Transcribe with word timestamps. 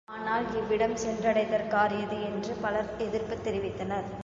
ஆனால் 0.07 0.45
இவ்விடம் 0.53 0.95
சென்றடைதற்கரியது 0.95 2.19
என்று 2.23 2.55
பலர் 2.55 2.89
எதிர்ப்புத் 2.97 3.43
தெரிவித்தனர். 3.43 4.11